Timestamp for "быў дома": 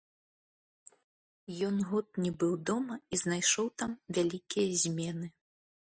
2.43-2.95